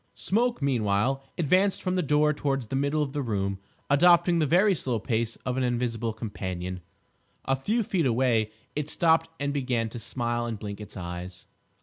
Smoke, 0.15 0.63
meanwhile, 0.63 1.23
advanced 1.37 1.83
from 1.83 1.93
the 1.93 2.01
door 2.01 2.33
towards 2.33 2.65
the 2.65 2.75
middle 2.75 3.03
of 3.03 3.13
the 3.13 3.21
room, 3.21 3.59
adopting 3.87 4.39
the 4.39 4.47
very 4.47 4.73
slow 4.73 4.97
pace 4.97 5.35
of 5.45 5.57
an 5.57 5.63
invisible 5.63 6.11
companion. 6.11 6.81
A 7.45 7.55
few 7.55 7.83
feet 7.83 8.07
away 8.07 8.49
it 8.75 8.89
stopped 8.89 9.29
and 9.39 9.53
began 9.53 9.89
to 9.89 9.99
smile 9.99 10.47
and 10.47 10.57
blink 10.57 10.81
its 10.81 10.97
eyes. 10.97 11.45